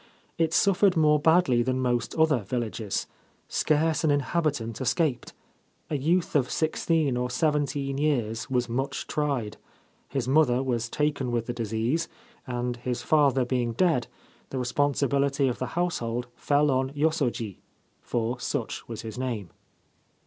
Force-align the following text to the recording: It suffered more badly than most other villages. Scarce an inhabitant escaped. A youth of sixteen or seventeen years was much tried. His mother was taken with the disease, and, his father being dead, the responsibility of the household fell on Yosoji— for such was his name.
It 0.39 0.51
suffered 0.51 0.97
more 0.97 1.19
badly 1.19 1.61
than 1.61 1.79
most 1.79 2.15
other 2.15 2.39
villages. 2.39 3.05
Scarce 3.47 4.03
an 4.03 4.09
inhabitant 4.09 4.81
escaped. 4.81 5.33
A 5.91 5.95
youth 5.95 6.35
of 6.35 6.49
sixteen 6.49 7.15
or 7.17 7.29
seventeen 7.29 7.99
years 7.99 8.49
was 8.49 8.67
much 8.67 9.05
tried. 9.05 9.57
His 10.09 10.27
mother 10.27 10.63
was 10.63 10.89
taken 10.89 11.29
with 11.29 11.45
the 11.45 11.53
disease, 11.53 12.07
and, 12.47 12.77
his 12.77 13.03
father 13.03 13.45
being 13.45 13.73
dead, 13.73 14.07
the 14.49 14.57
responsibility 14.57 15.47
of 15.47 15.59
the 15.59 15.67
household 15.77 16.25
fell 16.35 16.71
on 16.71 16.89
Yosoji— 16.95 17.59
for 18.11 18.39
such 18.39 18.87
was 18.87 19.03
his 19.03 19.19
name. 19.19 19.51